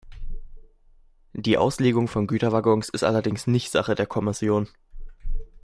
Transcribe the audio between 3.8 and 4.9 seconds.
der Kommission.